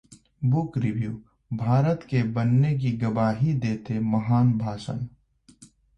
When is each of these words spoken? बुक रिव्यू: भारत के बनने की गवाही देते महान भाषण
बुक 0.43 0.77
रिव्यू: 0.77 1.11
भारत 1.51 2.05
के 2.09 2.23
बनने 2.33 2.73
की 2.77 2.91
गवाही 2.97 3.53
देते 3.59 3.99
महान 3.99 4.57
भाषण 4.57 5.05